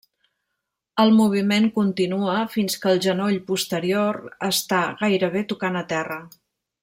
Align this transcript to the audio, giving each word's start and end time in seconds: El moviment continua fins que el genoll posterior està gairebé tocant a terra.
El 1.03 1.11
moviment 1.17 1.67
continua 1.75 2.39
fins 2.55 2.79
que 2.85 2.89
el 2.93 3.03
genoll 3.05 3.37
posterior 3.51 4.19
està 4.49 4.81
gairebé 5.03 5.45
tocant 5.53 5.79
a 5.85 5.89
terra. 5.95 6.19